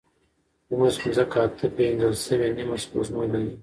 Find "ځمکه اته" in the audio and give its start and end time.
1.15-1.67